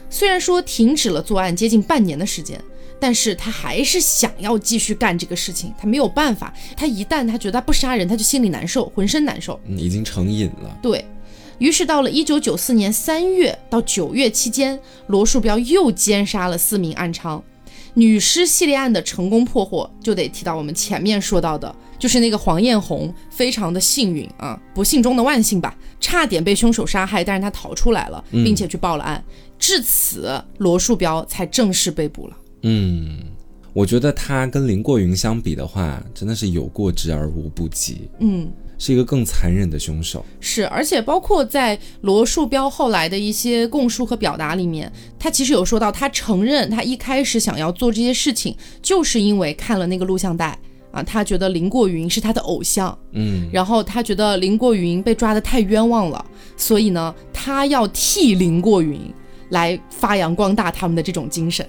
[0.10, 2.60] 虽然说停止了作案接近半年的时间，
[3.00, 5.74] 但是他还是想要继续干这个事情。
[5.78, 9.60] 他没有办法，他一旦他觉得他不杀人，他就心里难受，浑身难受。
[9.66, 10.78] 嗯，已经成瘾了。
[10.82, 11.06] 对
[11.60, 17.42] 于是，到了一九九四年三月到九月期间，罗树标又奸杀了四名暗娼。
[17.96, 21.76] 女尸系列案的成功破获，就得提到我们前面说到的。
[22.00, 29.24] 就是那个黄艳红，非常的幸运啊，不幸中的万幸吧，差点被凶手杀害，但是他逃出来了，并且去报了案，
[29.60, 32.38] 至此罗树标才正式被捕了。
[32.64, 33.20] 嗯，
[33.74, 38.10] 我觉得他跟林过云相比的话，真的是有过之而无不及。
[38.20, 40.26] 嗯，是一个更残忍的凶手。
[40.40, 50.58] 是，而且包括在罗树标后来的一些供述和表达里面，他其实有说到，他承认他一开始想要做这些事情，就是因为看了那个录像带。
[50.92, 56.26] 啊，他觉得林过云是他的偶像，嗯，然后他觉得林过云被抓的太冤枉了，
[56.58, 59.00] 所以呢，他要替林过云
[59.50, 61.68] 来发扬光大他们的这种精神。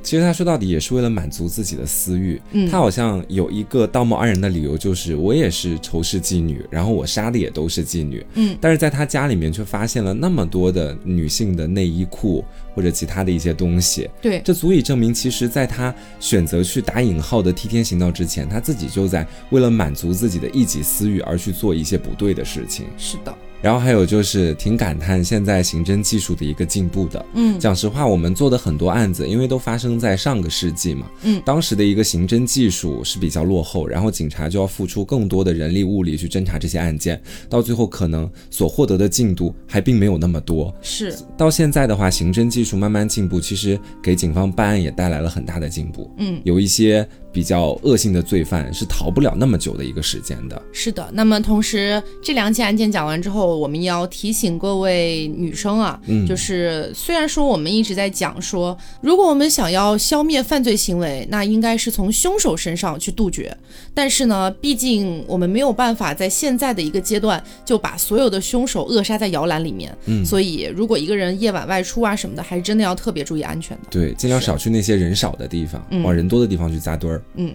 [0.00, 2.40] 其实他说到底也是为了满足自己的私欲。
[2.52, 8.24] 嗯，他好像有一个道貌岸然的理由，就是我也是仇视妓女，然后我杀的也都是妓女。
[8.34, 12.44] 嗯，但是在他家里面却发现了那么多的女性的内衣裤
[12.78, 14.08] 或者其他的一些东西。
[14.22, 22.86] 对，这足以证明，其实在他选择去打引号的替天行道之前，他自己就在为了满足自己的一己私欲而去做一些不对的事情。
[22.96, 23.34] 是的。
[23.60, 27.24] 然后还有就是挺感叹现在刑侦技术的一个进步的。
[27.34, 31.06] 嗯，讲实话，我们做的很多案子，因为都发生在上个世纪嘛。
[31.22, 40.74] 嗯，当时的一个刑侦技术是比较落后，然后警察就要付出更多的人力物力去侦查这些案件，到最后可能所获得的进度还并没有那么多。
[40.80, 46.10] 是，到现在的话，刑侦技术慢慢进步，其实给警方办案也带来了很大的进步。
[46.18, 47.06] 嗯，有一些。
[47.38, 50.60] 比较恶性的罪犯是逃不了那么久的一个时间的。
[50.72, 63.56] 是的，那么同时这两起案件讲完之后，我们要提醒各位女生啊，嗯，就是虽然说我们一直在讲说，如果我们想要消灭犯罪行为，那应该是从凶手身上去杜绝，
[63.94, 73.84] 但是呢，毕竟我们没有办法在现在的一个阶段就把所有的凶手扼杀在摇篮里面，嗯，所以如果一个人夜晚外出啊什么的，还是真的要特别注意安全的。
[73.90, 77.22] 对，尽量少去那些人少的地方，往人多的地方去扎堆儿。
[77.34, 77.54] 嗯，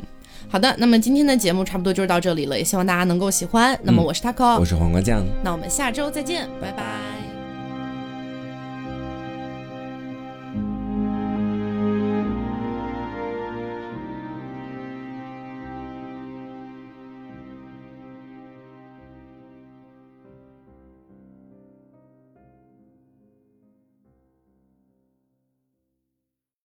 [0.49, 3.77] 好的，那么今天的节目差不多就是到这里了，也希望大家能够喜欢。
[3.83, 7.22] 那么我是 taco，我是黄瓜酱，那我们下周再见，拜拜。